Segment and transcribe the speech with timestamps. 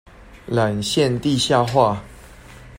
[0.49, 2.01] 纜線地下化